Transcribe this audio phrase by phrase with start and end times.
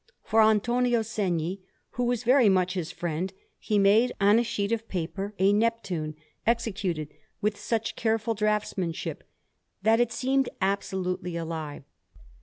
[0.23, 1.59] For Antonio Segni,
[1.91, 6.15] who was very much his friend, he made, on a sheet of paper, a Neptune
[6.47, 9.23] executed with such careful draughtsmanship
[9.83, 11.83] that it seemed absolutely alive.